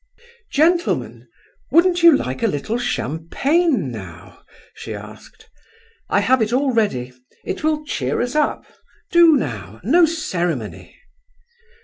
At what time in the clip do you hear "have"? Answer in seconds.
6.21-6.41